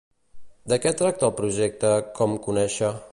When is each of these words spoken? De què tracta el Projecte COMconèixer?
De 0.73 0.79
què 0.85 0.93
tracta 1.01 1.29
el 1.29 1.35
Projecte 1.41 1.95
COMconèixer? 2.21 2.95